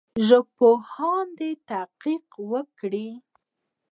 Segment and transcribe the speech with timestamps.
[0.27, 3.09] ژبپوهان دي تحقیق وکړي.